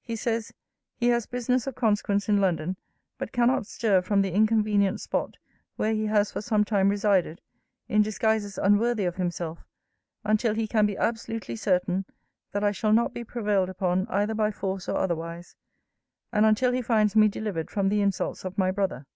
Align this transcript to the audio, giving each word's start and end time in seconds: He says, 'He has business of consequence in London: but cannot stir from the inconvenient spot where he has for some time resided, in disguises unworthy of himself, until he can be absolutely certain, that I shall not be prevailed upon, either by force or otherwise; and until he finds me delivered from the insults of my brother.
He 0.00 0.14
says, 0.14 0.52
'He 0.94 1.08
has 1.08 1.26
business 1.26 1.66
of 1.66 1.74
consequence 1.74 2.28
in 2.28 2.40
London: 2.40 2.76
but 3.18 3.32
cannot 3.32 3.66
stir 3.66 4.02
from 4.02 4.22
the 4.22 4.30
inconvenient 4.30 5.00
spot 5.00 5.36
where 5.74 5.92
he 5.92 6.06
has 6.06 6.30
for 6.30 6.40
some 6.40 6.64
time 6.64 6.88
resided, 6.90 7.40
in 7.88 8.00
disguises 8.00 8.56
unworthy 8.56 9.04
of 9.04 9.16
himself, 9.16 9.64
until 10.22 10.54
he 10.54 10.68
can 10.68 10.86
be 10.86 10.96
absolutely 10.96 11.56
certain, 11.56 12.04
that 12.52 12.62
I 12.62 12.70
shall 12.70 12.92
not 12.92 13.12
be 13.12 13.24
prevailed 13.24 13.68
upon, 13.68 14.06
either 14.10 14.32
by 14.32 14.52
force 14.52 14.88
or 14.88 14.96
otherwise; 14.96 15.56
and 16.32 16.46
until 16.46 16.70
he 16.70 16.80
finds 16.80 17.16
me 17.16 17.26
delivered 17.26 17.68
from 17.68 17.88
the 17.88 18.00
insults 18.00 18.44
of 18.44 18.56
my 18.56 18.70
brother. 18.70 19.06